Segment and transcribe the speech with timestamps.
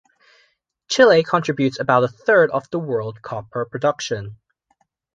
[0.89, 4.37] Chile contributes about a third of the world copper production.